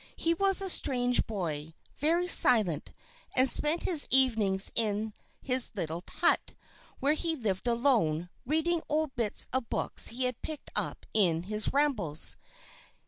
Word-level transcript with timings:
He 0.15 0.33
was 0.33 0.63
a 0.63 0.69
strange 0.71 1.27
boy, 1.27 1.75
very 1.95 2.27
silent, 2.27 2.91
and 3.35 3.47
spent 3.47 3.83
his 3.83 4.07
evenings 4.09 4.71
in 4.73 5.13
his 5.43 5.69
little 5.75 6.03
hut, 6.09 6.55
where 6.99 7.13
he 7.13 7.35
lived 7.35 7.67
alone, 7.67 8.31
reading 8.43 8.81
old 8.89 9.15
bits 9.15 9.45
of 9.53 9.69
books 9.69 10.07
he 10.07 10.23
had 10.23 10.41
picked 10.41 10.71
up 10.75 11.05
in 11.13 11.43
his 11.43 11.71
rambles. 11.71 12.35